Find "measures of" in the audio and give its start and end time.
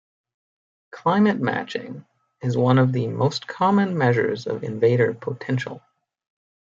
3.95-4.63